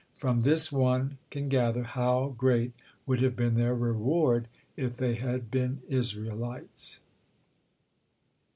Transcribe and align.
From 0.15 0.41
this 0.41 0.71
one 0.71 1.19
can 1.29 1.47
gather 1.47 1.83
how 1.83 2.33
great 2.35 2.71
would 3.05 3.21
have 3.21 3.35
been 3.35 3.53
their 3.53 3.75
reward 3.75 4.47
if 4.75 4.97
they 4.97 5.13
had 5.13 5.51
been 5.51 5.83
Israelites. 5.87 7.01